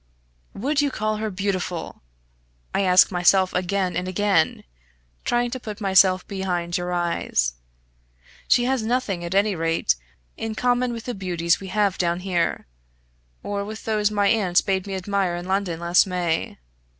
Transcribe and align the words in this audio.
"Would 0.55 0.81
you 0.81 0.89
call 0.89 1.17
her 1.17 1.29
beautiful? 1.29 2.01
I 2.73 2.81
ask 2.81 3.11
myself 3.11 3.53
again 3.53 3.95
and 3.95 4.07
again, 4.07 4.63
trying 5.23 5.51
to 5.51 5.59
put 5.59 5.79
myself 5.79 6.27
behind 6.27 6.75
your 6.75 6.91
eyes. 6.91 7.53
She 8.47 8.63
has 8.63 8.81
nothing, 8.81 9.23
at 9.23 9.35
any 9.35 9.53
rate, 9.55 9.93
in 10.37 10.55
common 10.55 10.91
with 10.91 11.03
the 11.03 11.13
beauties 11.13 11.59
we 11.59 11.67
have 11.67 11.99
down 11.99 12.21
here, 12.21 12.65
or 13.43 13.63
with 13.63 13.85
those 13.85 14.09
my 14.09 14.25
aunt 14.27 14.65
bade 14.65 14.87
me 14.87 14.95
admire 14.95 15.35
in 15.35 15.45
London 15.45 15.79
last 15.79 16.07
May. 16.07 16.57